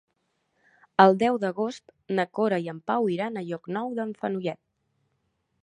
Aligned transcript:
El 1.03 1.17
deu 1.23 1.35
d'agost 1.43 1.93
na 2.19 2.25
Cora 2.39 2.59
i 2.65 2.71
en 2.75 2.79
Pau 2.91 3.11
iran 3.17 3.37
a 3.37 3.45
Llocnou 3.51 3.93
d'en 4.01 4.17
Fenollet. 4.23 4.61